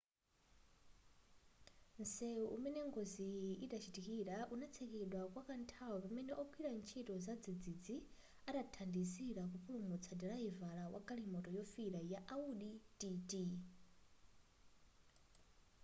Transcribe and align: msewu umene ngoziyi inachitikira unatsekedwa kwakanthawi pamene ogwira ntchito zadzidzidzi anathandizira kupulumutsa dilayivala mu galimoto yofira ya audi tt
msewu 1.99 2.45
umene 2.55 2.81
ngoziyi 2.89 3.51
inachitikira 3.65 4.37
unatsekedwa 4.53 5.21
kwakanthawi 5.33 5.97
pamene 6.05 6.31
ogwira 6.41 6.71
ntchito 6.79 7.13
zadzidzidzi 7.25 7.95
anathandizira 8.49 9.43
kupulumutsa 9.51 10.11
dilayivala 10.19 10.83
mu 10.93 10.99
galimoto 11.07 11.49
yofira 11.57 11.99
ya 12.11 12.19
audi 12.35 12.71
tt 12.99 13.29